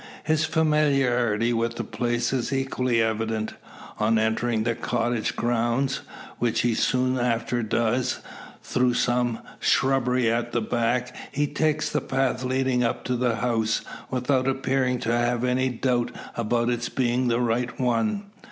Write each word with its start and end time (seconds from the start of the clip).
His 0.23 0.45
familiarity 0.45 1.53
with 1.53 1.75
the 1.75 1.83
place 1.83 2.33
is 2.33 2.51
equally 2.51 3.03
evident. 3.03 3.53
On 3.99 4.17
entering 4.17 4.63
the 4.63 4.73
cottage 4.73 5.35
grounds, 5.35 5.99
which 6.39 6.61
he 6.61 6.73
soon 6.73 7.19
after 7.19 7.61
does, 7.61 8.17
through, 8.63 8.95
some 8.95 9.41
shrubbery 9.59 10.27
at 10.27 10.53
the 10.53 10.61
back, 10.61 11.15
he 11.31 11.45
takes 11.45 11.91
the 11.91 12.01
path 12.01 12.43
leading 12.43 12.83
up 12.83 13.03
to 13.03 13.15
the 13.15 13.35
house, 13.35 13.81
without 14.09 14.47
appearing 14.47 14.97
to 15.01 15.11
have 15.15 15.43
any 15.43 15.69
doubt 15.69 16.09
about 16.35 16.69
its 16.71 16.89
being 16.89 17.27
the 17.27 17.39
right 17.39 17.79
one. 17.79 18.23